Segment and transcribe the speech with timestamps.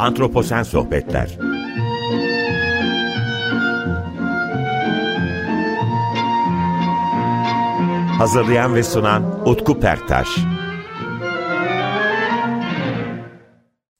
[0.00, 1.28] Antroposen Sohbetler.
[8.18, 10.28] Hazırlayan ve sunan Utku Perktaş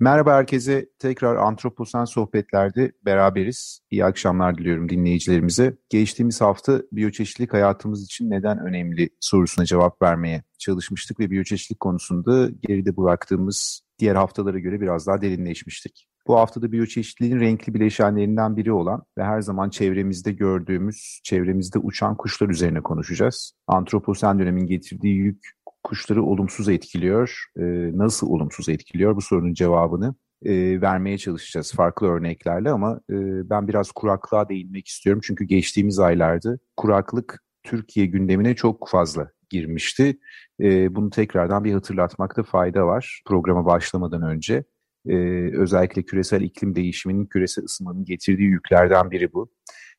[0.02, 0.88] Merhaba herkese.
[0.98, 3.80] Tekrar Antroposen Sohbetler'de beraberiz.
[3.90, 5.76] İyi akşamlar diliyorum dinleyicilerimize.
[5.88, 12.96] Geçtiğimiz hafta biyoçeşitlilik hayatımız için neden önemli sorusuna cevap vermeye çalışmıştık ve biyoçeşitlilik konusunda geride
[12.96, 16.06] bıraktığımız diğer haftalara göre biraz daha derinleşmiştik.
[16.26, 22.48] Bu haftada biyoçeşitliliğin renkli bileşenlerinden biri olan ve her zaman çevremizde gördüğümüz, çevremizde uçan kuşlar
[22.48, 23.52] üzerine konuşacağız.
[23.66, 25.50] Antroposen dönemin getirdiği yük
[25.82, 27.44] kuşları olumsuz etkiliyor.
[27.56, 27.62] E,
[27.98, 33.92] nasıl olumsuz etkiliyor bu sorunun cevabını e, vermeye çalışacağız farklı örneklerle ama e, ben biraz
[33.92, 35.22] kuraklığa değinmek istiyorum.
[35.24, 40.18] Çünkü geçtiğimiz aylarda kuraklık Türkiye gündemine çok fazla girmişti.
[40.60, 44.64] E, bunu tekrardan bir hatırlatmakta fayda var programa başlamadan önce.
[45.08, 45.16] E,
[45.56, 49.50] özellikle küresel iklim değişiminin, küresel ısınmanın getirdiği yüklerden biri bu.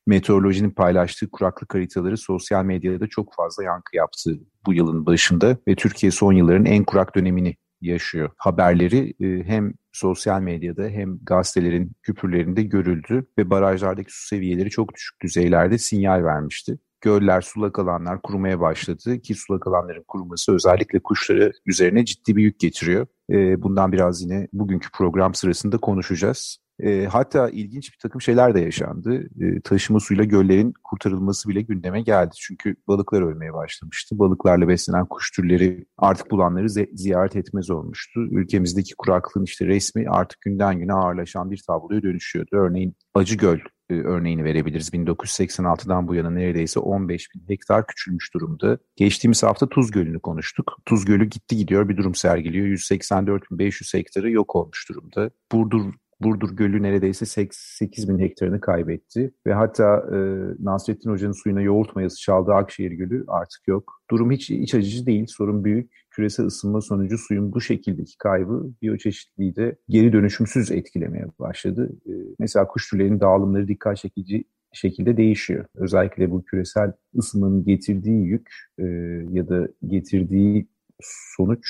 [0.06, 6.12] Meteorolojinin paylaştığı kuraklık haritaları sosyal medyada çok fazla yankı yaptı bu yılın başında ve Türkiye
[6.12, 8.30] son yılların en kurak dönemini yaşıyor.
[8.36, 15.22] Haberleri e, hem sosyal medyada hem gazetelerin küpürlerinde görüldü ve barajlardaki su seviyeleri çok düşük
[15.22, 16.78] düzeylerde sinyal vermişti.
[17.00, 22.60] Göller, sulak alanlar kurumaya başladı ki sulak alanların kuruması özellikle kuşları üzerine ciddi bir yük
[22.60, 23.06] getiriyor.
[23.30, 26.58] E, bundan biraz yine bugünkü program sırasında konuşacağız.
[26.80, 29.28] E, hatta ilginç bir takım şeyler de yaşandı.
[29.40, 32.30] E, taşıma suyla göllerin kurtarılması bile gündeme geldi.
[32.38, 34.18] Çünkü balıklar ölmeye başlamıştı.
[34.18, 38.20] Balıklarla beslenen kuş türleri artık bulanları ziyaret etmez olmuştu.
[38.30, 42.56] Ülkemizdeki kuraklığın işte resmi artık günden güne ağırlaşan bir tabloya dönüşüyordu.
[42.56, 43.58] Örneğin Acıgöl
[43.90, 44.88] e, örneğini verebiliriz.
[44.88, 48.78] 1986'dan bu yana neredeyse 15 bin hektar küçülmüş durumda.
[48.96, 50.76] Geçtiğimiz hafta Tuz Gölü'nü konuştuk.
[50.86, 52.66] Tuz Gölü gitti gidiyor bir durum sergiliyor.
[52.66, 55.30] 184.500 hektarı yok olmuş durumda.
[55.52, 59.34] Burdur Burdur Gölü neredeyse 8 bin hektarını kaybetti.
[59.46, 60.18] Ve hatta e,
[60.64, 64.02] Nasrettin Hoca'nın suyuna yoğurt mayası çaldığı Akşehir Gölü artık yok.
[64.10, 65.92] Durum hiç iç acıcı değil, sorun büyük.
[66.10, 71.90] Küresel ısınma sonucu suyun bu şekildeki kaybı biyoçeşitliliği de geri dönüşümsüz etkilemeye başladı.
[72.06, 75.64] E, mesela kuş türlerinin dağılımları dikkat çekici şekilde değişiyor.
[75.74, 78.84] Özellikle bu küresel ısınmanın getirdiği yük e,
[79.30, 80.68] ya da getirdiği
[81.00, 81.66] sonuç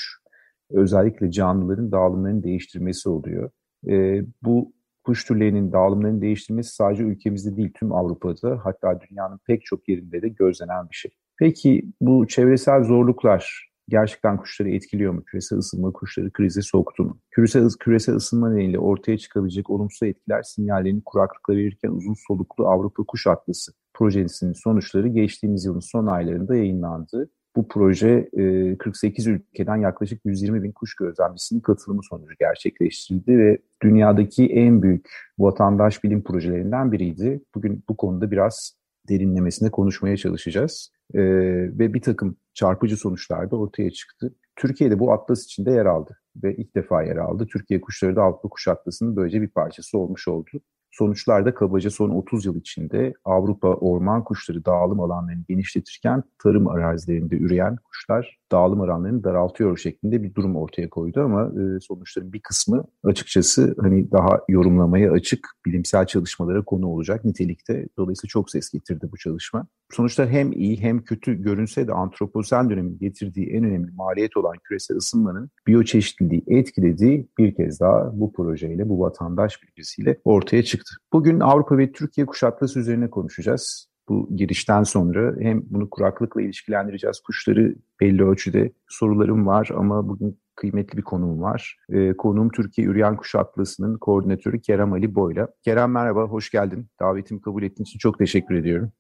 [0.71, 3.51] özellikle canlıların dağılımlarını değiştirmesi oluyor.
[3.89, 4.73] E, bu
[5.05, 10.29] kuş türlerinin dağılımlarını değiştirmesi sadece ülkemizde değil tüm Avrupa'da hatta dünyanın pek çok yerinde de
[10.29, 11.11] gözlenen bir şey.
[11.39, 15.25] Peki bu çevresel zorluklar gerçekten kuşları etkiliyor mu?
[15.25, 17.19] Küresel ısınma kuşları krize soktu mu?
[17.31, 23.27] Küresel, küresel ısınma nedeniyle ortaya çıkabilecek olumsuz etkiler sinyallerini kuraklıkla verirken uzun soluklu Avrupa Kuş
[23.27, 27.31] Atlısı projesinin sonuçları geçtiğimiz yılın son aylarında yayınlandı.
[27.57, 28.31] Bu proje
[28.79, 35.09] 48 ülkeden yaklaşık 120 bin kuş gözlemcisinin katılımı sonucu gerçekleştirildi ve dünyadaki en büyük
[35.39, 37.41] vatandaş bilim projelerinden biriydi.
[37.55, 38.77] Bugün bu konuda biraz
[39.09, 40.93] derinlemesine konuşmaya çalışacağız.
[41.15, 44.35] ve bir takım çarpıcı sonuçlar da ortaya çıktı.
[44.57, 47.47] Türkiye'de bu atlas içinde yer aldı ve ilk defa yer aldı.
[47.53, 50.51] Türkiye kuşları da Avrupa Kuş Atlası'nın böylece bir parçası olmuş oldu.
[50.93, 57.77] Sonuçlarda kabaca son 30 yıl içinde Avrupa orman kuşları dağılım alanlarını genişletirken tarım arazilerinde üreyen
[57.77, 63.75] kuşlar dağılım alanlarını daraltıyor şeklinde bir durum ortaya koydu ama e, sonuçların bir kısmı açıkçası
[63.81, 67.89] hani daha yorumlamaya açık bilimsel çalışmalara konu olacak nitelikte.
[67.99, 69.67] Dolayısıyla çok ses getirdi bu çalışma.
[69.93, 74.97] Sonuçlar hem iyi hem kötü görünse de antroposen dönemin getirdiği en önemli maliyet olan küresel
[74.97, 80.82] ısınmanın biyoçeşitliliği etkilediği bir kez daha bu projeyle, bu vatandaş bilgisiyle ortaya çıktı.
[81.13, 87.21] Bugün Avrupa ve Türkiye kuşatlası üzerine konuşacağız bu girişten sonra hem bunu kuraklıkla ilişkilendireceğiz.
[87.21, 91.77] Kuşları belli ölçüde sorularım var ama bugün kıymetli bir konuğum var.
[91.93, 95.49] Ee, konuğum Türkiye Üryan Kuş Atlası'nın koordinatörü Kerem Ali Boyla.
[95.65, 96.87] Kerem merhaba, hoş geldin.
[97.01, 98.93] Davetimi kabul ettiğin için çok teşekkür ediyorum.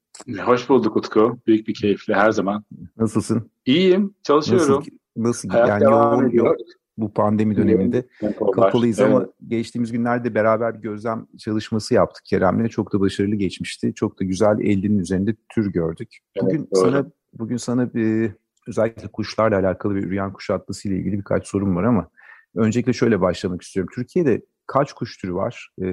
[0.44, 1.38] Hoş bulduk Utku.
[1.46, 2.64] Büyük bir keyifle her zaman.
[2.96, 3.50] Nasılsın?
[3.66, 4.76] İyiyim, çalışıyorum.
[4.76, 6.56] Nasıl, nasıl Hayat yani yoğun, yoğun,
[6.96, 8.06] bu pandemi döneminde
[8.54, 9.10] kapalıyız evet.
[9.10, 12.68] ama geçtiğimiz günlerde beraber bir gözlem çalışması yaptık Kerem'le.
[12.68, 13.94] Çok da başarılı geçmişti.
[13.94, 16.18] Çok da güzel elinin üzerinde tür gördük.
[16.42, 18.32] Bugün evet, sana bugün sana bir
[18.68, 22.08] özellikle kuşlarla alakalı bir üreyen kuş atlısı ile ilgili birkaç sorum var ama
[22.54, 23.92] öncelikle şöyle başlamak istiyorum.
[23.94, 25.86] Türkiye'de kaç kuş türü var e,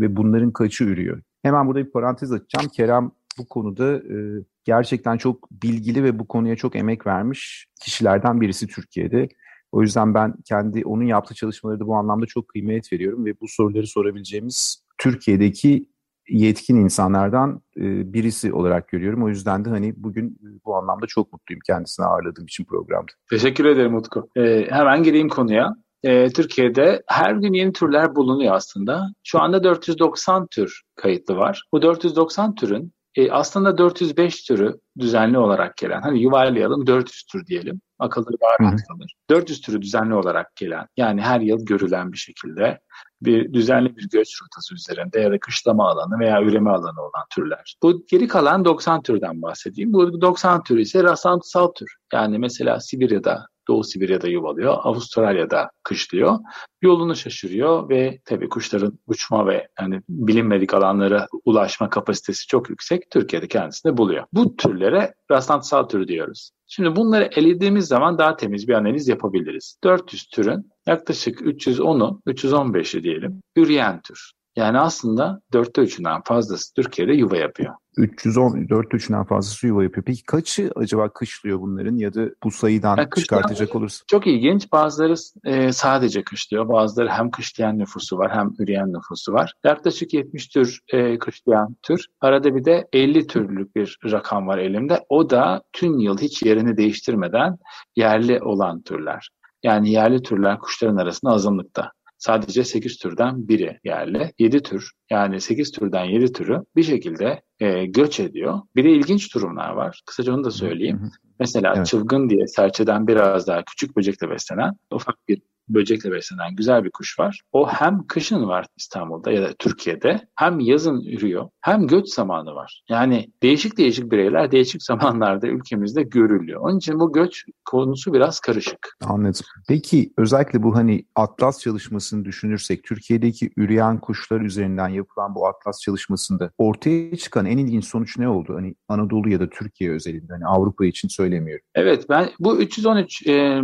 [0.00, 1.22] ve bunların kaçı ürüyor?
[1.42, 2.68] Hemen burada bir parantez açacağım.
[2.68, 4.16] Kerem bu konuda e,
[4.64, 9.28] gerçekten çok bilgili ve bu konuya çok emek vermiş kişilerden birisi Türkiye'de.
[9.72, 13.48] O yüzden ben kendi onun yaptığı çalışmaları da bu anlamda çok kıymet veriyorum ve bu
[13.48, 15.86] soruları sorabileceğimiz Türkiye'deki
[16.28, 19.24] yetkin insanlardan e, birisi olarak görüyorum.
[19.24, 23.12] O yüzden de hani bugün bu anlamda çok mutluyum kendisini ağırladığım için programda.
[23.30, 24.28] Teşekkür ederim Utku.
[24.36, 25.76] Ee, hemen gireyim konuya.
[26.02, 29.08] e, Türkiye'de her gün yeni türler bulunuyor aslında.
[29.24, 31.64] Şu anda 490 tür kayıtlı var.
[31.72, 37.80] Bu 490 türün e, aslında 405 türü düzenli olarak gelen, hani yuvarlayalım 400 tür diyelim,
[38.02, 39.14] akılda daha rahat kalır.
[39.30, 42.80] 400 türü düzenli olarak gelen, yani her yıl görülen bir şekilde
[43.22, 47.76] bir düzenli bir göç rotası üzerinde ya da kışlama alanı veya üreme alanı olan türler.
[47.82, 49.92] Bu geri kalan 90 türden bahsedeyim.
[49.92, 51.96] Bu 90 tür ise rastlantısal tür.
[52.12, 56.38] Yani mesela Sibirya'da Doğu Sibirya'da yuvalıyor, Avustralya'da kışlıyor.
[56.82, 63.10] Yolunu şaşırıyor ve tabii kuşların uçma ve yani bilinmedik alanlara ulaşma kapasitesi çok yüksek.
[63.10, 64.24] Türkiye'de kendisini buluyor.
[64.32, 66.50] Bu türlere rastlantısal tür diyoruz.
[66.66, 69.76] Şimdi bunları elediğimiz zaman daha temiz bir analiz yapabiliriz.
[69.84, 74.32] 400 türün yaklaşık 310'u, 315'i diyelim, üreyen tür.
[74.56, 77.74] Yani aslında dörtte üçünden fazlası Türkiye'de yuva yapıyor.
[77.96, 80.04] 310, dörtte üçünden fazlası yuva yapıyor.
[80.04, 84.04] Peki kaçı acaba kışlıyor bunların ya da bu sayıdan yani çıkartacak olursa?
[84.06, 84.72] Çok ilginç.
[84.72, 85.14] Bazıları
[85.44, 86.68] e, sadece kışlıyor.
[86.68, 89.54] Bazıları hem kışlayan nüfusu var hem üreyen nüfusu var.
[89.64, 92.06] Yaklaşık 70 tür e, kışlayan tür.
[92.20, 95.00] Arada bir de 50 türlük bir rakam var elimde.
[95.08, 97.58] O da tüm yıl hiç yerini değiştirmeden
[97.96, 99.28] yerli olan türler.
[99.62, 101.92] Yani yerli türler kuşların arasında azınlıkta.
[102.22, 104.32] Sadece 8 türden biri yerli.
[104.38, 108.60] 7 tür yani 8 türden 7 türü bir şekilde e, göç ediyor.
[108.76, 110.02] Bir de ilginç durumlar var.
[110.06, 111.10] Kısaca onu da söyleyeyim.
[111.40, 111.86] Mesela evet.
[111.86, 117.18] çılgın diye serçeden biraz daha küçük böcekle beslenen ufak bir böcekle beslenen güzel bir kuş
[117.18, 117.40] var.
[117.52, 122.82] O hem kışın var İstanbul'da ya da Türkiye'de hem yazın ürüyor hem göç zamanı var.
[122.88, 126.60] Yani değişik değişik bireyler değişik zamanlarda ülkemizde görülüyor.
[126.60, 128.96] Onun için bu göç konusu biraz karışık.
[129.04, 129.46] Anladım.
[129.68, 136.50] Peki özellikle bu hani atlas çalışmasını düşünürsek Türkiye'deki üreyen kuşlar üzerinden yapılan bu atlas çalışmasında
[136.58, 138.54] ortaya çıkan en ilginç sonuç ne oldu?
[138.54, 141.64] Hani Anadolu ya da Türkiye özelinde hani Avrupa için söylemiyorum.
[141.74, 143.62] Evet ben bu 313 e,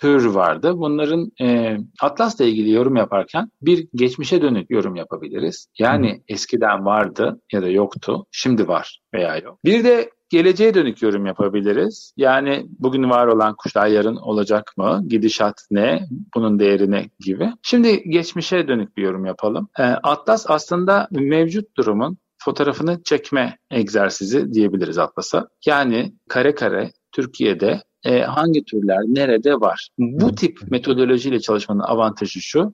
[0.00, 0.72] tür vardı.
[0.76, 5.68] Bunların e, Atlas'la ilgili yorum yaparken bir geçmişe dönük yorum yapabiliriz.
[5.78, 6.16] Yani Hı.
[6.28, 9.58] eskiden vardı ya da yoktu, şimdi var veya yok.
[9.64, 12.12] Bir de geleceğe dönük yorum yapabiliriz.
[12.16, 15.02] Yani bugün var olan kuşlar yarın olacak mı?
[15.08, 16.06] Gidişat ne?
[16.34, 17.52] Bunun değeri ne gibi.
[17.62, 19.68] Şimdi geçmişe dönük bir yorum yapalım.
[19.78, 25.48] E, Atlas aslında mevcut durumun fotoğrafını çekme egzersizi diyebiliriz Atlas'a.
[25.66, 29.88] Yani kare kare Türkiye'de e, hangi türler nerede var?
[29.98, 32.72] Bu tip metodolojiyle çalışmanın avantajı şu.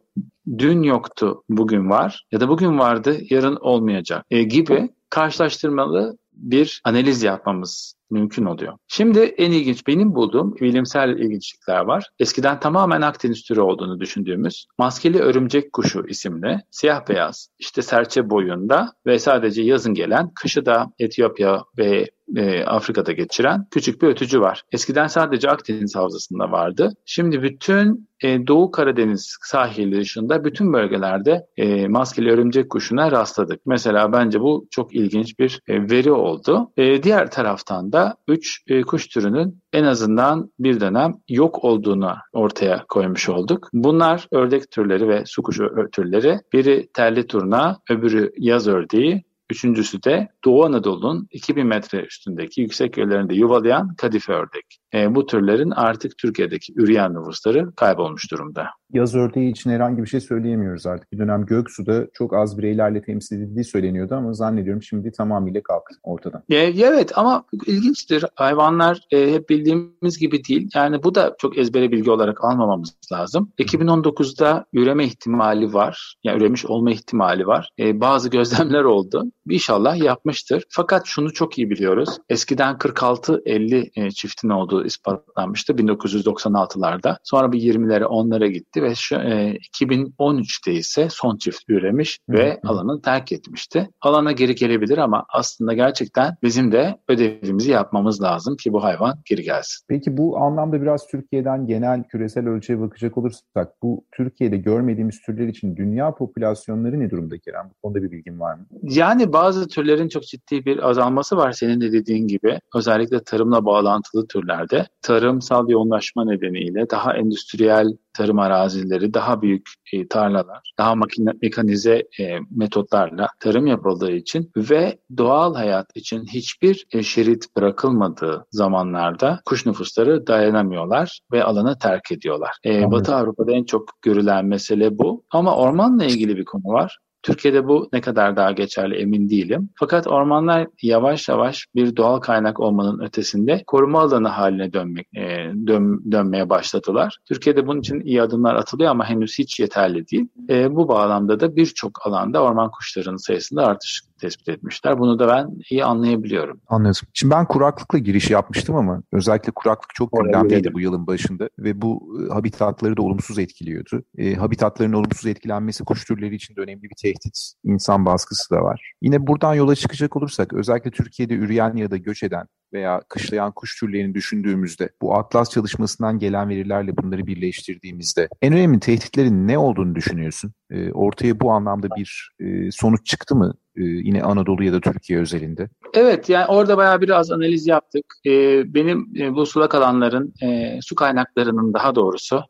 [0.58, 7.22] Dün yoktu, bugün var ya da bugün vardı, yarın olmayacak e, gibi karşılaştırmalı bir analiz
[7.22, 8.72] yapmamız mümkün oluyor.
[8.88, 12.10] Şimdi en ilginç benim bulduğum bilimsel ilginçlikler var.
[12.18, 18.92] Eskiden tamamen Akdeniz türü olduğunu düşündüğümüz maskeli örümcek kuşu isimli siyah beyaz işte serçe boyunda
[19.06, 24.62] ve sadece yazın gelen kışı da Etiyopya ve e, Afrika'da geçiren küçük bir ötücü var.
[24.72, 26.92] Eskiden sadece Akdeniz havzasında vardı.
[27.04, 33.60] Şimdi bütün e, Doğu Karadeniz sahili dışında bütün bölgelerde e, maskeli örümcek kuşuna rastladık.
[33.66, 36.72] Mesela bence bu çok ilginç bir veri oldu.
[37.02, 43.28] Diğer taraftan da 3 e, kuş türünün en azından bir dönem yok olduğunu ortaya koymuş
[43.28, 43.68] olduk.
[43.72, 46.40] Bunlar ördek türleri ve su kuşu türleri.
[46.52, 53.34] Biri terli turna, öbürü yaz ördeği, Üçüncüsü de Doğu Anadolu'nun 2000 metre üstündeki yüksek yerlerinde
[53.34, 54.78] yuvalayan kadife ördek.
[54.94, 58.66] E, bu türlerin artık Türkiye'deki üreyen nüfusları kaybolmuş durumda.
[58.92, 61.12] Yaz ördeği için herhangi bir şey söyleyemiyoruz artık.
[61.12, 66.42] Bir dönem Göksu'da çok az bireylerle temsil edildiği söyleniyordu ama zannediyorum şimdi tamamıyla kalktı ortadan.
[66.50, 68.24] E, evet ama ilginçtir.
[68.34, 70.70] Hayvanlar e, hep bildiğimiz gibi değil.
[70.74, 73.52] Yani bu da çok ezbere bilgi olarak almamamız lazım.
[73.58, 76.16] 2019'da üreme ihtimali var.
[76.24, 77.70] Yani üremiş olma ihtimali var.
[77.78, 79.24] E, bazı gözlemler oldu.
[79.48, 80.64] İnşallah yapmıştır.
[80.68, 82.08] Fakat şunu çok iyi biliyoruz.
[82.28, 87.16] Eskiden 46-50 e, çiftin olduğu ispatlanmıştı 1996'larda.
[87.22, 93.02] Sonra bir 20'lere 10'lara gitti ve şu e, 2013'te ise son çift üremiş ve alanı
[93.02, 93.90] terk etmişti.
[94.00, 99.42] Alana geri gelebilir ama aslında gerçekten bizim de ödevimizi yapmamız lazım ki bu hayvan geri
[99.42, 99.84] gelsin.
[99.88, 105.76] Peki bu anlamda biraz Türkiye'den genel küresel ölçüye bakacak olursak bu Türkiye'de görmediğimiz türler için
[105.76, 107.70] dünya popülasyonları ne durumda Kerem?
[107.70, 108.66] Bu konuda bir bilgin var mı?
[108.82, 112.58] Yani bazı türlerin çok ciddi bir azalması var senin de dediğin gibi.
[112.74, 120.72] Özellikle tarımla bağlantılı türlerde tarımsal yoğunlaşma nedeniyle daha endüstriyel tarım arazileri, daha büyük e, tarlalar,
[120.78, 127.56] daha makine, mekanize e, metotlarla tarım yapıldığı için ve doğal hayat için hiçbir e, şerit
[127.56, 132.56] bırakılmadığı zamanlarda kuş nüfusları dayanamıyorlar ve alanı terk ediyorlar.
[132.64, 135.24] E, Batı Avrupa'da en çok görülen mesele bu.
[135.30, 136.98] Ama ormanla ilgili bir konu var.
[137.24, 139.70] Türkiye'de bu ne kadar daha geçerli emin değilim.
[139.74, 145.22] Fakat ormanlar yavaş yavaş bir doğal kaynak olmanın ötesinde koruma alanı haline dönmek e,
[145.66, 147.18] dön, dönmeye başladılar.
[147.28, 150.28] Türkiye'de bunun için iyi adımlar atılıyor ama henüz hiç yeterli değil.
[150.48, 154.98] E, bu bağlamda da birçok alanda orman kuşlarının sayısında artış tespit etmişler.
[154.98, 156.60] Bunu da ben iyi anlayabiliyorum.
[156.66, 157.08] Anladım.
[157.12, 162.18] Şimdi ben kuraklıkla giriş yapmıştım ama özellikle kuraklık çok gündemdeydi bu yılın başında ve bu
[162.20, 164.02] e, habitatları da olumsuz etkiliyordu.
[164.18, 167.52] E, habitatların olumsuz etkilenmesi kuş türleri için de önemli bir tehdit.
[167.64, 168.92] İnsan baskısı da var.
[169.02, 173.80] Yine buradan yola çıkacak olursak özellikle Türkiye'de üreyen ya da göç eden veya kışlayan kuş
[173.80, 180.52] türlerini düşündüğümüzde bu Atlas çalışmasından gelen verilerle bunları birleştirdiğimizde en önemli tehditlerin ne olduğunu düşünüyorsun?
[180.70, 185.18] E, ortaya bu anlamda bir e, sonuç çıktı mı e, yine Anadolu ya da Türkiye
[185.18, 185.68] özelinde?
[185.94, 188.04] Evet yani orada bayağı biraz analiz yaptık.
[188.26, 188.30] E,
[188.74, 192.42] benim e, bu sulak alanların e, su kaynaklarının daha doğrusu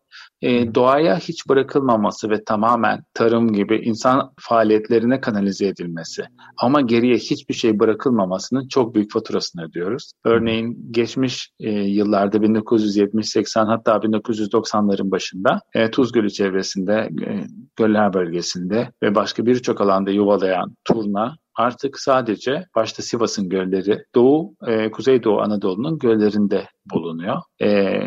[0.44, 6.22] e, doğaya hiç bırakılmaması ve tamamen tarım gibi insan faaliyetlerine kanalize edilmesi
[6.56, 10.12] ama geriye hiçbir şey bırakılmamasının çok büyük faturasını ödüyoruz.
[10.24, 17.46] Örneğin geçmiş e, yıllarda 1970-80 hatta 1990'ların başında e, Tuz Gölü çevresinde, e,
[17.76, 24.90] Göller bölgesinde ve başka birçok alanda yuvalayan turna artık sadece başta Sivas'ın gölleri Doğu, e,
[24.90, 27.36] Kuzeydoğu Anadolu'nun göllerinde bulunuyor.
[27.62, 28.00] E,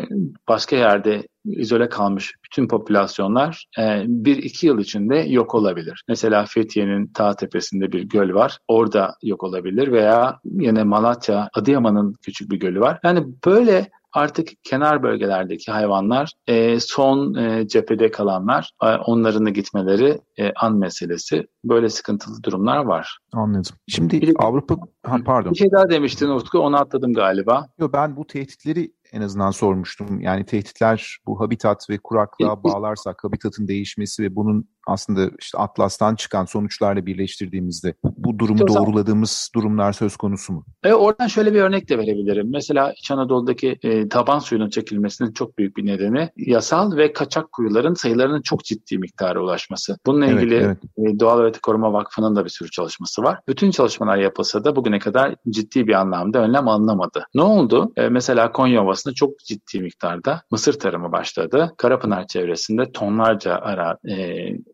[0.48, 6.04] başka yerde izole kalmış bütün popülasyonlar e, bir iki yıl içinde yok olabilir.
[6.08, 8.58] Mesela Fethiye'nin ta tepesinde bir göl var.
[8.68, 12.98] Orada yok olabilir veya yine Malatya, Adıyaman'ın küçük bir gölü var.
[13.04, 20.20] Yani böyle artık kenar bölgelerdeki hayvanlar e, son e, cephede kalanlar e, onların da gitmeleri
[20.38, 21.46] e, an meselesi.
[21.64, 23.18] Böyle sıkıntılı durumlar var.
[23.32, 23.76] Anladım.
[23.88, 25.52] Şimdi bir, Avrupa ha, pardon.
[25.52, 27.68] Bir şey daha demiştin Utku onu atladım galiba.
[27.78, 30.20] Yo, ben bu tehditleri en azından sormuştum.
[30.20, 36.44] Yani tehditler bu habitat ve kuraklığa bağlarsak habitatın değişmesi ve bunun aslında işte Atlas'tan çıkan
[36.44, 40.64] sonuçlarla birleştirdiğimizde bu durumu işte doğruladığımız durumlar söz konusu mu?
[40.84, 42.50] E, oradan şöyle bir örnek de verebilirim.
[42.52, 47.94] Mesela İç Anadolu'daki e, taban suyunun çekilmesinin çok büyük bir nedeni yasal ve kaçak kuyuların
[47.94, 49.98] sayılarının çok ciddi miktara ulaşması.
[50.06, 50.78] Bununla evet, ilgili evet.
[50.98, 53.40] E, Doğal Hayat Koruma Vakfı'nın da bir sürü çalışması var.
[53.48, 57.26] Bütün çalışmalar yapılsa da bugüne kadar ciddi bir anlamda önlem alınamadı.
[57.34, 57.92] Ne oldu?
[57.96, 61.74] E, mesela Konya Ovası'nda çok ciddi miktarda mısır tarımı başladı.
[61.76, 64.14] Karapınar çevresinde tonlarca ara e,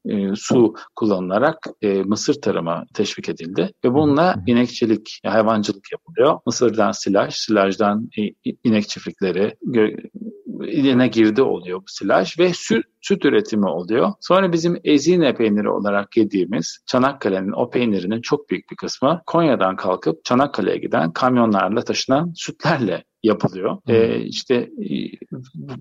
[0.04, 6.38] e, su kullanılarak e, mısır tarımı teşvik edildi ve bununla inekçilik, hayvancılık yapılıyor.
[6.46, 8.10] Mısırdan silaj, silajdan
[8.64, 9.56] inek çiftlikleri,
[10.66, 14.12] iline girdi oluyor bu silaj ve süt, süt üretimi oluyor.
[14.20, 20.24] Sonra bizim ezine peyniri olarak yediğimiz Çanakkale'nin o peynirinin çok büyük bir kısmı Konya'dan kalkıp
[20.24, 23.78] Çanakkale'ye giden kamyonlarla taşınan sütlerle yapılıyor.
[23.86, 23.94] Hmm.
[23.94, 24.70] Ee, işte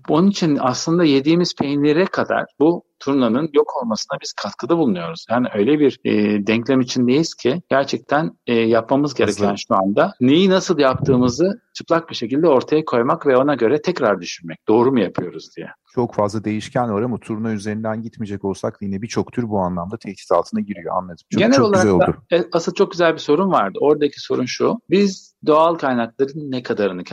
[0.08, 5.26] onun için aslında yediğimiz peynire kadar bu turnanın yok olmasına biz katkıda bulunuyoruz.
[5.30, 9.64] Yani öyle bir e, denklem içindeyiz ki gerçekten e, yapmamız gereken Nasıl?
[9.68, 14.68] şu anda neyi nasıl yaptığımızı çıplak bir şekilde ortaya koymak ve ona göre tekrar düşünmek.
[14.68, 15.68] Doğru mu yapıyoruz diye.
[15.94, 20.32] Çok fazla değişken var ama turna üzerinden gitmeyecek olsak yine birçok tür bu anlamda tehdit
[20.32, 21.24] altına giriyor anladım.
[21.30, 22.16] Çok, Genel çok olarak güzel oldu.
[22.30, 23.78] Da, e, asıl çok güzel bir sorun vardı.
[23.80, 24.74] Oradaki sorun şu.
[24.90, 27.04] Biz doğal kaynakların ne kadarını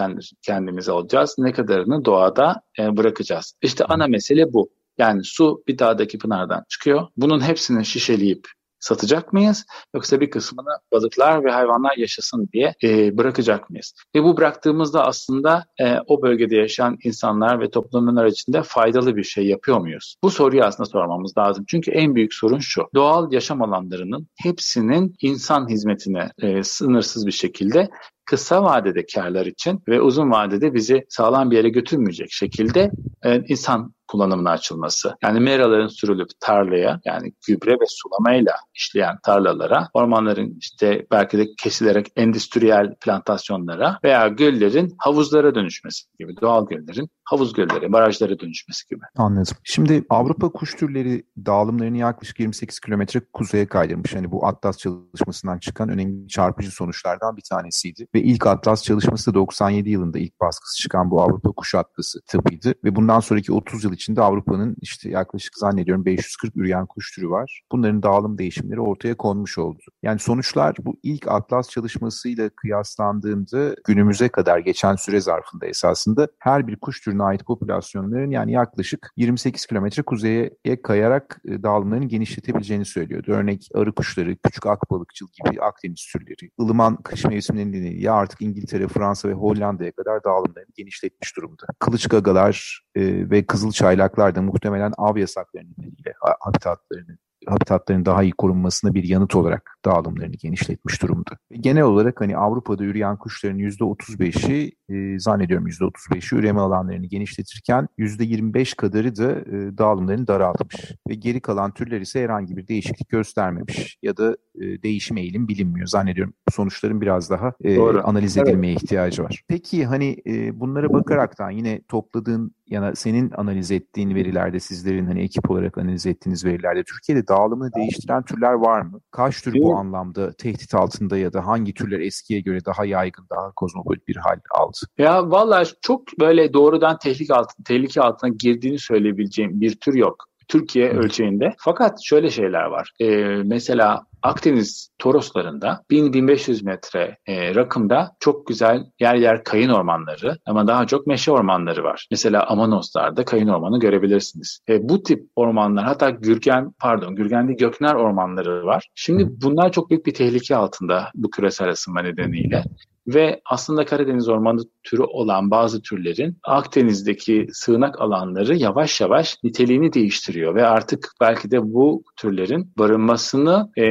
[0.42, 3.54] kendimiz alacağız, ne kadarını doğada e, bırakacağız.
[3.62, 4.70] İşte ana mesele bu.
[5.02, 7.08] Yani su bir dağdaki pınardan çıkıyor.
[7.18, 8.48] Bunun hepsini şişeleyip
[8.82, 9.66] satacak mıyız?
[9.96, 13.94] Yoksa bir kısmını balıklar ve hayvanlar yaşasın diye e, bırakacak mıyız?
[14.16, 19.48] Ve bu bıraktığımızda aslında e, o bölgede yaşayan insanlar ve toplumlar içinde faydalı bir şey
[19.48, 20.16] yapıyor muyuz?
[20.24, 21.66] Bu soruyu aslında sormamız lazım.
[21.68, 22.88] Çünkü en büyük sorun şu.
[22.96, 27.90] Doğal yaşam alanlarının hepsinin insan hizmetine e, sınırsız bir şekilde
[28.26, 32.92] kısa vadede karlar için ve uzun vadede bizi sağlam bir yere götürmeyecek şekilde
[33.24, 35.16] e, insan kullanımına açılması.
[35.24, 42.08] Yani meraların sürülüp tarlaya yani gübre ve sulamayla işleyen tarlalara, ormanların işte belki de kesilerek
[42.16, 49.02] endüstriyel plantasyonlara veya göllerin havuzlara dönüşmesi gibi doğal göllerin havuz gölleri, barajlara dönüşmesi gibi.
[49.18, 49.58] Anladım.
[49.64, 54.16] Şimdi Avrupa kuş türleri dağılımlarını yaklaşık 28 kilometre kuzeye kaydırmış.
[54.16, 58.08] Hani bu Atlas çalışmasından çıkan önemli çarpıcı sonuçlardan bir tanesiydi.
[58.16, 62.74] Ve ilk Atlas çalışması da 97 yılında ilk baskısı çıkan bu Avrupa kuş atlası tıpıydı.
[62.84, 67.62] Ve bundan sonraki 30 yıl içinde Avrupa'nın işte yaklaşık zannediyorum 540 üreyen kuş türü var.
[67.72, 69.80] Bunların dağılım değişimleri ortaya konmuş oldu.
[70.04, 76.76] Yani sonuçlar bu ilk Atlas çalışmasıyla kıyaslandığında günümüze kadar geçen süre zarfında esasında her bir
[76.76, 80.52] kuş türüne ait popülasyonların yani yaklaşık 28 kilometre kuzeye
[80.84, 83.32] kayarak e, dağılımlarını genişletebileceğini söylüyordu.
[83.32, 89.30] Örnek arı kuşları, küçük akbalıkçıl gibi Akdeniz türleri, ılıman kış mevsiminin nedeniyle artık İngiltere, Fransa
[89.30, 91.66] ve Hollanda'ya kadar dağılımlarını genişletmiş durumda.
[91.80, 98.32] Kılıç gagalar e, ve kızıl çaylaklar da muhtemelen av yasakları nedeniyle habitatlarını habitatların daha iyi
[98.32, 101.32] korunmasına bir yanıt olarak dağılımlarını genişletmiş durumda.
[101.52, 109.16] Genel olarak hani Avrupa'da üreyen kuşların %35'i e, zannediyorum %35'i üreme alanlarını genişletirken %25 kadarı
[109.16, 110.92] da e, dağılımlarını daraltmış.
[111.10, 115.88] Ve geri kalan türler ise herhangi bir değişiklik göstermemiş ya da e, değişim eğilim bilinmiyor.
[115.88, 118.84] Zannediyorum sonuçların biraz daha e, analiz edilmeye evet.
[118.84, 119.44] ihtiyacı var.
[119.48, 125.52] Peki hani e, bunlara bakaraktan yine topladığın yana senin analiz ettiğin verilerde sizlerin hani ekip
[125.52, 129.00] olarak analiz ettiğiniz verilerde Türkiye'de dağılımını değiştiren türler var mı?
[129.12, 133.52] Kaç tür bu anlamda tehdit altında ya da hangi türler eskiye göre daha yaygın, daha
[133.52, 134.78] kozmopolit bir hal aldı?
[134.98, 140.31] Ya vallahi çok böyle doğrudan tehlike altına, tehlike altına girdiğini söyleyebileceğim bir tür yok.
[140.48, 141.54] Türkiye ölçeğinde.
[141.58, 142.92] Fakat şöyle şeyler var.
[143.00, 143.08] Ee,
[143.46, 150.88] mesela Akdeniz Toroslarında 1000-1500 metre e, rakımda çok güzel yer yer kayın ormanları ama daha
[150.88, 152.08] çok meşe ormanları var.
[152.12, 154.60] Mesela Amanoslar'da kayın ormanı görebilirsiniz.
[154.70, 158.90] E, bu tip ormanlar hatta Gürgen pardon Gürgen değil Gökner ormanları var.
[158.96, 162.64] Şimdi bunlar çok büyük bir tehlike altında bu küresel ısınma nedeniyle
[163.08, 170.56] ve aslında Karadeniz ormanı türü olan bazı türlerin Akdeniz'deki sığınak alanları yavaş yavaş niteliğini değiştiriyor
[170.56, 173.84] ve artık belki de bu türlerin barınmasını e,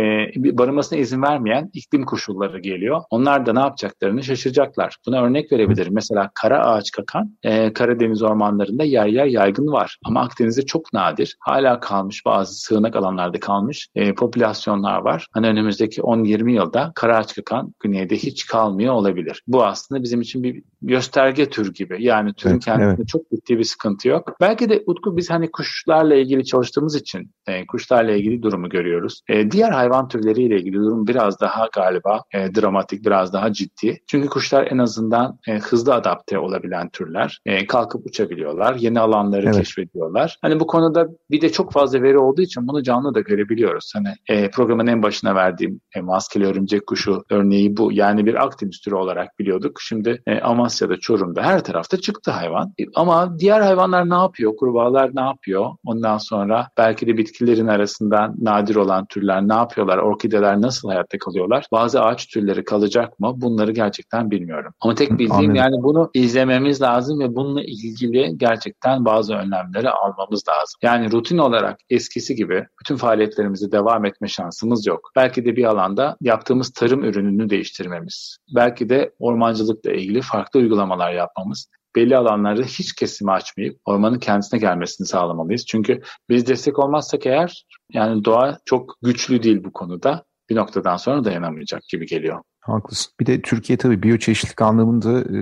[0.59, 3.03] barınmasına izin vermeyen iklim koşulları geliyor.
[3.11, 4.97] Onlar da ne yapacaklarını şaşıracaklar.
[5.07, 5.95] Buna örnek verebilirim.
[5.95, 11.37] Mesela kara ağaç kakan e, Karadeniz ormanlarında yer yer yaygın var ama Akdeniz'de çok nadir.
[11.41, 15.27] Hala kalmış bazı sığınak alanlarda kalmış e, popülasyonlar var.
[15.33, 19.43] Hani önümüzdeki 10-20 yılda kara ağaç kakan güneyde hiç kalmıyor olabilir.
[19.47, 21.97] Bu aslında bizim için bir gösterge tür gibi.
[22.05, 23.09] Yani türün evet, kendisinde evet.
[23.09, 24.37] çok ciddi bir sıkıntı yok.
[24.41, 29.21] Belki de Utku biz hani kuşlarla ilgili çalıştığımız için e, kuşlarla ilgili durumu görüyoruz.
[29.29, 33.99] E, diğer hayvan türleriyle ilgili durum biraz daha galiba e, dramatik, biraz daha ciddi.
[34.07, 37.41] Çünkü kuşlar en azından e, hızlı adapte olabilen türler.
[37.47, 39.57] E, kalkıp uçabiliyorlar, yeni alanları evet.
[39.57, 40.39] keşfediyorlar.
[40.43, 43.93] Hani bu konuda bir de çok fazla veri olduğu için bunu canlı da görebiliyoruz.
[43.95, 47.93] Hani e, programın en başına verdiğim e, maskeli örümcek kuşu örneği bu.
[47.93, 49.81] Yani bir Akdeniz türü olarak biliyorduk.
[49.81, 52.73] Şimdi e, Amasya'da, Çorum'da her tarafta çıktı hayvan.
[52.81, 54.57] E, ama diğer hayvanlar ne yapıyor?
[54.57, 55.71] Kurbağalar ne yapıyor?
[55.85, 59.99] Ondan sonra belki de bitkilerin arasından nadir olan türler ne yapıyorlar?
[59.99, 61.67] Orkideler nasıl hayatta kalıyorlar?
[61.73, 63.33] Bazı ağaç türleri kalacak mı?
[63.37, 64.73] Bunları gerçekten bilmiyorum.
[64.81, 65.55] Ama tek bildiğim Anladım.
[65.55, 70.79] yani bunu izlememiz lazım ve bununla ilgili gerçekten bazı önlemleri almamız lazım.
[70.83, 75.11] Yani rutin olarak eskisi gibi bütün faaliyetlerimizi devam etme şansımız yok.
[75.17, 78.37] Belki de bir alanda yaptığımız tarım ürününü değiştirmemiz.
[78.55, 85.07] Belki de ormancılıkla ilgili farklı uygulamalar yapmamız belli alanlarda hiç kesimi açmayıp ormanın kendisine gelmesini
[85.07, 85.67] sağlamalıyız.
[85.67, 90.25] Çünkü biz destek olmazsak eğer yani doğa çok güçlü değil bu konuda.
[90.51, 92.43] Bir noktadan sonra dayanamayacak gibi geliyor.
[92.71, 93.13] Haklısın.
[93.21, 95.39] Bir de Türkiye tabii biyoçeşitlik anlamında e,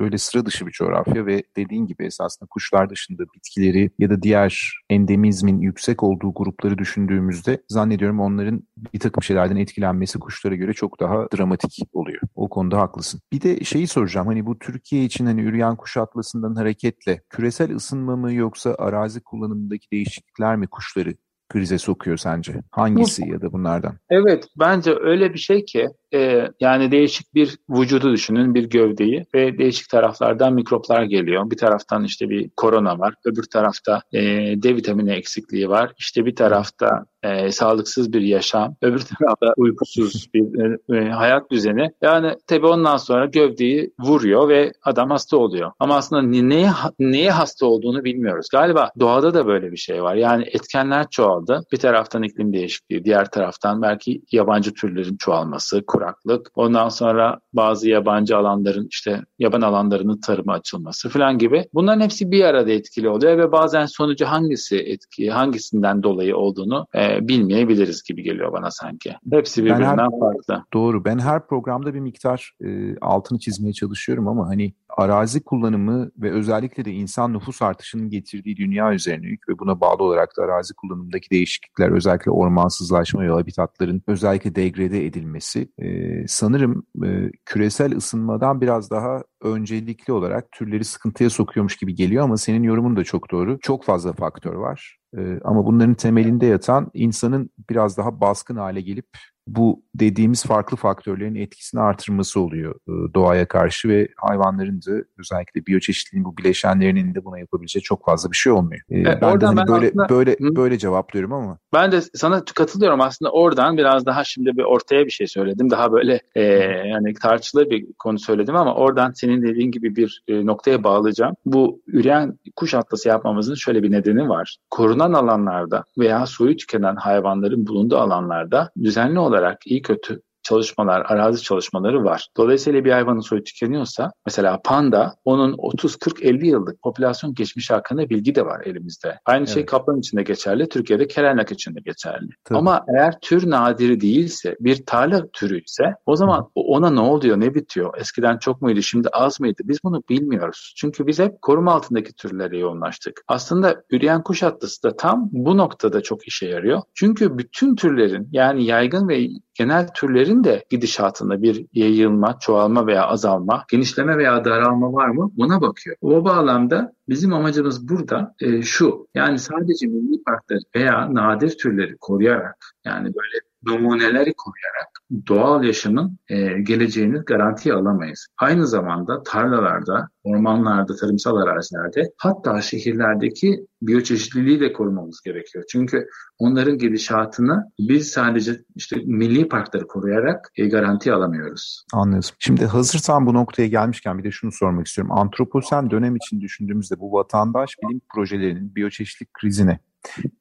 [0.00, 4.72] böyle sıra dışı bir coğrafya ve dediğin gibi esasında kuşlar dışında bitkileri ya da diğer
[4.90, 8.62] endemizmin yüksek olduğu grupları düşündüğümüzde zannediyorum onların
[8.94, 12.20] bir takım şeylerden etkilenmesi kuşlara göre çok daha dramatik oluyor.
[12.34, 13.20] O konuda haklısın.
[13.32, 18.16] Bir de şeyi soracağım hani bu Türkiye için hani üreyen kuş atlasından hareketle küresel ısınma
[18.16, 21.14] mı yoksa arazi kullanımındaki değişiklikler mi kuşları
[21.52, 22.52] krize sokuyor sence?
[22.70, 23.98] Hangisi ya da bunlardan?
[24.10, 29.58] Evet bence öyle bir şey ki e, yani değişik bir vücudu düşünün, bir gövdeyi ve
[29.58, 31.50] değişik taraflardan mikroplar geliyor.
[31.50, 34.20] Bir taraftan işte bir korona var, öbür tarafta e,
[34.62, 35.92] D vitamini eksikliği var.
[35.98, 41.90] İşte bir tarafta e, sağlıksız bir yaşam, öbür tarafta uykusuz bir e, e, hayat düzeni.
[42.02, 45.72] Yani tabii ondan sonra gövdeyi vuruyor ve adam hasta oluyor.
[45.78, 48.46] Ama aslında neye, neye hasta olduğunu bilmiyoruz.
[48.52, 50.14] Galiba doğada da böyle bir şey var.
[50.14, 51.64] Yani etkenler çoğaldı.
[51.72, 56.50] Bir taraftan iklim değişikliği, diğer taraftan belki yabancı türlerin çoğalması, kuraklık.
[56.54, 61.64] Ondan sonra bazı yabancı alanların işte yaban alanlarının tarıma açılması falan gibi.
[61.74, 67.11] Bunların hepsi bir arada etkili oluyor ve bazen sonucu hangisi etki, hangisinden dolayı olduğunu e,
[67.28, 69.16] bilmeyebiliriz gibi geliyor bana sanki.
[69.30, 70.64] Hepsi birbirinden her, farklı.
[70.72, 71.04] Doğru.
[71.04, 76.84] Ben her programda bir miktar e, altını çizmeye çalışıyorum ama hani arazi kullanımı ve özellikle
[76.84, 81.30] de insan nüfus artışının getirdiği dünya üzerine yük ve buna bağlı olarak da arazi kullanımındaki
[81.30, 89.22] değişiklikler özellikle ormansızlaşma ve habitatların özellikle degrede edilmesi e, sanırım e, küresel ısınmadan biraz daha
[89.42, 93.58] öncelikli olarak türleri sıkıntıya sokuyormuş gibi geliyor ama senin yorumun da çok doğru.
[93.62, 95.01] Çok fazla faktör var.
[95.18, 99.08] Ee, ama bunların temelinde yatan insanın biraz daha baskın hale gelip
[99.46, 106.24] bu dediğimiz farklı faktörlerin etkisini artırması oluyor e, doğaya karşı ve hayvanların da özellikle biyoçeşitliliğin
[106.24, 108.80] bu bileşenlerinin de buna yapabileceği çok fazla bir şey olmuyor.
[108.90, 110.56] E, evet, ben de hani ben böyle aslında, böyle hı?
[110.56, 111.58] böyle cevaplıyorum ama.
[111.72, 115.70] Ben de sana katılıyorum aslında oradan biraz daha şimdi bir ortaya bir şey söyledim.
[115.70, 116.42] Daha böyle e,
[116.88, 121.34] yani tartışılır bir konu söyledim ama oradan senin dediğin gibi bir e, noktaya bağlayacağım.
[121.44, 124.56] Bu üreyen kuş atlası yapmamızın şöyle bir nedeni var.
[124.70, 129.31] Korunan alanlarda veya suyu tüketen hayvanların bulunduğu alanlarda düzenli olarak
[129.66, 132.28] iyi kötü çalışmalar, arazi çalışmaları var.
[132.36, 138.10] Dolayısıyla bir hayvanın soyu tükeniyorsa mesela panda onun 30 40 50 yıllık popülasyon geçmişi hakkında
[138.10, 139.18] bilgi de var elimizde.
[139.26, 139.54] Aynı şey evet.
[139.54, 142.28] şey kaplan için de geçerli, Türkiye'de kerenak için de geçerli.
[142.44, 142.58] Tabii.
[142.58, 147.54] Ama eğer tür nadir değilse, bir tarla türü ise o zaman ona ne oluyor, ne
[147.54, 147.94] bitiyor?
[147.98, 149.62] Eskiden çok muydu, şimdi az mıydı?
[149.64, 150.74] Biz bunu bilmiyoruz.
[150.76, 153.24] Çünkü biz hep koruma altındaki türlere yoğunlaştık.
[153.28, 156.82] Aslında üreyen kuş atlısı da tam bu noktada çok işe yarıyor.
[156.94, 163.64] Çünkü bütün türlerin yani yaygın ve genel türlerin de gidişatında bir yayılma, çoğalma veya azalma,
[163.70, 165.30] genişleme veya daralma var mı?
[165.36, 165.96] Buna bakıyor.
[166.00, 169.08] O bağlamda bizim amacımız burada e, şu.
[169.14, 174.91] Yani sadece milli parkları veya nadir türleri koruyarak yani böyle numuneleri koruyarak
[175.28, 178.26] doğal yaşamın e, geleceğini garantiye alamayız.
[178.38, 185.64] Aynı zamanda tarlalarda, ormanlarda, tarımsal arazilerde hatta şehirlerdeki biyoçeşitliliği de korumamız gerekiyor.
[185.72, 186.06] Çünkü
[186.38, 191.84] onların gidişatını biz sadece işte milli parkları koruyarak e, garanti alamıyoruz.
[191.92, 192.30] Anlıyorum.
[192.38, 195.12] Şimdi hazır bu noktaya gelmişken bir de şunu sormak istiyorum.
[195.12, 199.78] Antroposen dönem için düşündüğümüzde bu vatandaş bilim projelerinin biyoçeşitlik krizine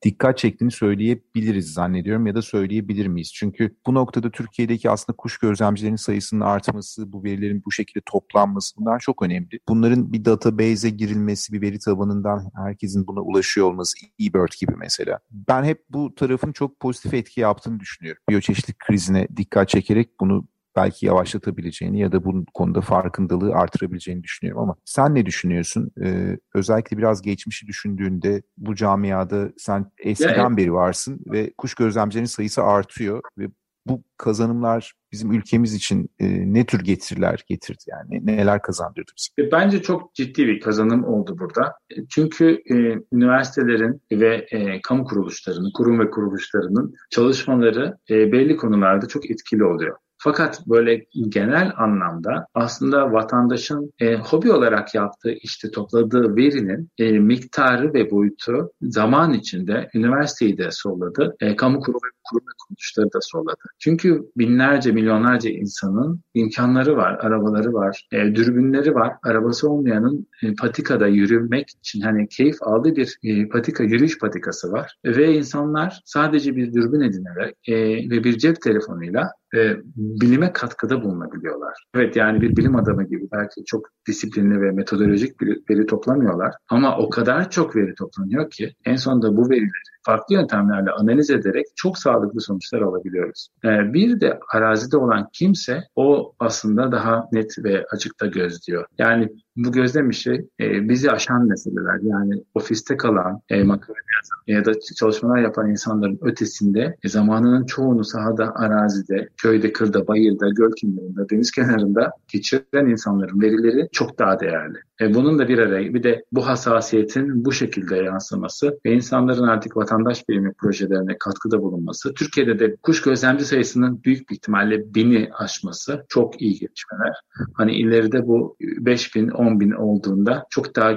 [0.01, 3.31] dikkat çektiğini söyleyebiliriz zannediyorum ya da söyleyebilir miyiz?
[3.33, 8.99] Çünkü bu noktada Türkiye'deki aslında kuş gözlemcilerinin sayısının artması, bu verilerin bu şekilde toplanması bunlar
[8.99, 9.59] çok önemli.
[9.67, 15.19] Bunların bir database'e girilmesi, bir veri tabanından herkesin buna ulaşıyor olması, eBird gibi mesela.
[15.31, 18.21] Ben hep bu tarafın çok pozitif etki yaptığını düşünüyorum.
[18.29, 24.75] Biyoçeşitlik krizine dikkat çekerek bunu belki yavaşlatabileceğini ya da bu konuda farkındalığı artırabileceğini düşünüyorum ama
[24.85, 25.91] sen ne düşünüyorsun?
[26.03, 30.57] Ee, özellikle biraz geçmişi düşündüğünde bu camiada sen eskiden evet.
[30.57, 33.47] beri varsın ve kuş gözlemcilerin sayısı artıyor ve
[33.87, 39.47] bu kazanımlar bizim ülkemiz için e, ne tür getiriler getirdi yani neler kazandırdı bize?
[39.47, 41.73] E, bence çok ciddi bir kazanım oldu burada.
[41.89, 42.75] E, çünkü e,
[43.15, 49.97] üniversitelerin ve e, kamu kuruluşlarının, kurum ve kuruluşlarının çalışmaları e, belli konularda çok etkili oluyor.
[50.23, 57.93] Fakat böyle genel anlamda aslında vatandaşın e, hobi olarak yaptığı işte topladığı verinin e, miktarı
[57.93, 63.19] ve boyutu zaman içinde üniversiteyi de solladı, e, kamu kurum ve kurum ve kuruluşları da
[63.21, 63.61] solladı.
[63.79, 69.13] Çünkü binlerce, milyonlarca insanın imkanları var, arabaları var, e, dürbünleri var.
[69.23, 74.95] Arabası olmayanın e, patikada yürümek için hani keyif aldığı bir e, patika, yürüyüş patikası var.
[75.05, 77.75] Ve insanlar sadece bir dürbün edinerek e,
[78.09, 81.85] ve bir cep telefonuyla e, bilime katkıda bulunabiliyorlar.
[81.95, 86.97] Evet yani bir bilim adamı gibi belki çok disiplinli ve metodolojik bir veri toplamıyorlar ama
[86.97, 91.97] o kadar çok veri toplanıyor ki en sonunda bu verileri farklı yöntemlerle analiz ederek çok
[91.97, 93.47] sağlıklı sonuçlar alabiliyoruz.
[93.65, 98.85] Ee, bir de arazide olan kimse o aslında daha net ve açıkta gözlüyor.
[98.97, 101.99] Yani bu gözlem işi e, bizi aşan meseleler.
[102.01, 108.03] Yani ofiste kalan, e, makale yazan ya da çalışmalar yapan insanların ötesinde e, zamanının çoğunu
[108.03, 114.77] sahada, arazide, köyde, kırda, bayırda, göl kenarında, deniz kenarında geçiren insanların verileri çok daha değerli.
[115.01, 119.77] E, bunun da bir araya bir de bu hassasiyetin bu şekilde yansıması ve insanların artık
[119.77, 126.05] vatandaş bilimi projelerine katkıda bulunması, Türkiye'de de kuş gözlemci sayısının büyük bir ihtimalle bini aşması
[126.09, 127.15] çok iyi gelişmeler.
[127.53, 130.93] Hani ileride bu 5 bin, 10 bin olduğunda çok daha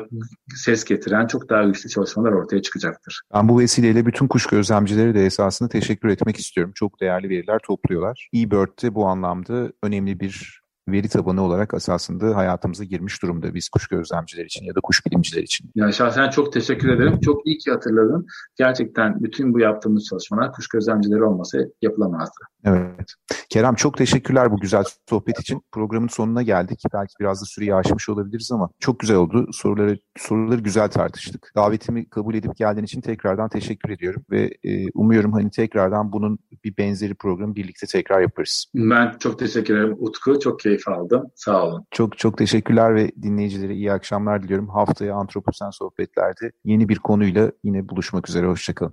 [0.57, 3.23] ses getiren, çok daha güçlü çalışmalar ortaya çıkacaktır.
[3.35, 6.73] Ben bu vesileyle bütün kuş gözlemcileri de esasında teşekkür etmek istiyorum.
[6.75, 8.29] Çok değerli veriler topluyorlar.
[8.35, 13.87] eBird de bu anlamda önemli bir veri tabanı olarak esasında hayatımıza girmiş durumda biz kuş
[13.87, 15.71] gözlemciler için ya da kuş bilimciler için.
[15.75, 17.21] Ya şahsen çok teşekkür ederim.
[17.21, 18.27] Çok iyi ki hatırladın.
[18.57, 22.41] Gerçekten bütün bu yaptığımız çalışmalar kuş gözlemcileri olmasa yapılamazdı.
[22.65, 23.15] Evet.
[23.49, 25.63] Kerem çok teşekkürler bu güzel sohbet için.
[25.73, 26.83] Programın sonuna geldik.
[26.95, 29.49] Belki biraz da süreyi aşmış olabiliriz ama çok güzel oldu.
[29.53, 31.53] Soruları soruları güzel tartıştık.
[31.57, 36.77] Davetimi kabul edip geldiğin için tekrardan teşekkür ediyorum ve e, umuyorum hani tekrardan bunun bir
[36.77, 38.67] benzeri programı birlikte tekrar yaparız.
[38.75, 40.41] Ben çok teşekkür ederim Utku.
[40.41, 41.31] Çok keyif aldım.
[41.35, 41.87] Sağ olun.
[41.91, 44.69] Çok çok teşekkürler ve dinleyicilere iyi akşamlar diliyorum.
[44.69, 48.47] Haftaya Antroposen Sohbetler'de yeni bir konuyla yine buluşmak üzere.
[48.47, 48.93] Hoşçakalın.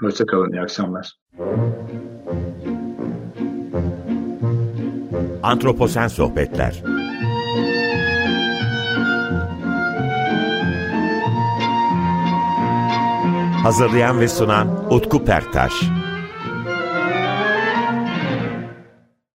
[0.00, 0.52] Hoşçakalın.
[0.52, 1.18] İyi akşamlar.
[5.42, 6.82] Antroposen Sohbetler
[13.62, 15.72] Hazırlayan ve sunan Utku Perktaş